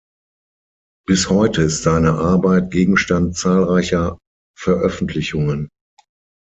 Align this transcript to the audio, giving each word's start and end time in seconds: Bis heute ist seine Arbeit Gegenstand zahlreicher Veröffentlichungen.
Bis 1.05 1.29
heute 1.29 1.61
ist 1.61 1.83
seine 1.83 2.13
Arbeit 2.13 2.71
Gegenstand 2.71 3.37
zahlreicher 3.37 4.17
Veröffentlichungen. 4.57 5.69